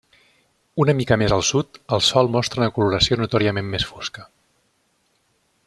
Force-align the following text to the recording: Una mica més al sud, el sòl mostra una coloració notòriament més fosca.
Una 0.83 0.93
mica 1.01 1.17
més 1.21 1.35
al 1.35 1.43
sud, 1.49 1.77
el 1.97 2.01
sòl 2.07 2.31
mostra 2.37 2.63
una 2.63 2.71
coloració 2.79 3.19
notòriament 3.23 3.71
més 3.75 3.87
fosca. 3.91 4.27